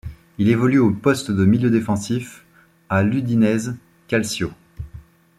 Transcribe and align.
Il 0.39 0.49
évolue 0.49 0.79
au 0.79 0.89
poste 0.91 1.29
de 1.29 1.45
milieu 1.45 1.69
défensif 1.69 2.43
à 2.89 3.03
l'Udinese 3.03 3.69
Calcio. 4.07 4.51